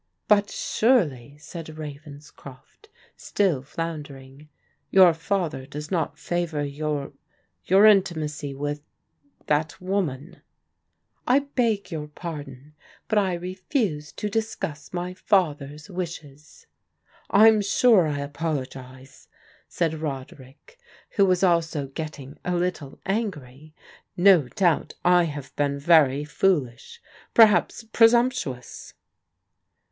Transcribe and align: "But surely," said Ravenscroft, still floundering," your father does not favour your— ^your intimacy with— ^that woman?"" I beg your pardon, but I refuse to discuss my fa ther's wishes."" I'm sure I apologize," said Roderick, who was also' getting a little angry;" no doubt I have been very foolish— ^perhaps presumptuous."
"But 0.35 0.49
surely," 0.49 1.37
said 1.37 1.77
Ravenscroft, 1.77 2.89
still 3.15 3.61
floundering," 3.61 4.49
your 4.89 5.13
father 5.13 5.67
does 5.67 5.91
not 5.91 6.17
favour 6.17 6.63
your— 6.65 7.13
^your 7.69 7.87
intimacy 7.87 8.55
with— 8.55 8.81
^that 9.47 9.79
woman?"" 9.79 10.41
I 11.27 11.37
beg 11.41 11.91
your 11.91 12.07
pardon, 12.07 12.73
but 13.07 13.19
I 13.19 13.35
refuse 13.35 14.11
to 14.13 14.27
discuss 14.27 14.91
my 14.91 15.13
fa 15.13 15.53
ther's 15.53 15.87
wishes."" 15.87 16.65
I'm 17.29 17.61
sure 17.61 18.07
I 18.07 18.21
apologize," 18.21 19.27
said 19.67 19.93
Roderick, 20.01 20.79
who 21.11 21.27
was 21.27 21.43
also' 21.43 21.85
getting 21.93 22.39
a 22.43 22.55
little 22.55 22.99
angry;" 23.05 23.75
no 24.31 24.47
doubt 24.47 24.95
I 25.05 25.25
have 25.25 25.55
been 25.55 25.77
very 25.77 26.23
foolish— 26.25 26.99
^perhaps 27.35 27.91
presumptuous." 27.91 28.95